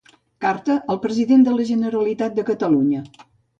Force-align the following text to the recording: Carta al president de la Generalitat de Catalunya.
Carta 0.45 0.77
al 0.93 0.99
president 1.03 1.45
de 1.49 1.53
la 1.59 1.67
Generalitat 1.73 2.41
de 2.41 2.49
Catalunya. 2.51 3.07